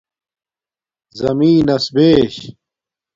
زمین 1.19 1.57
نس 1.67 1.85
بیش 1.95 2.35